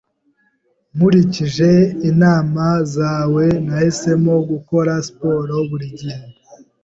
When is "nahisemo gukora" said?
3.65-4.91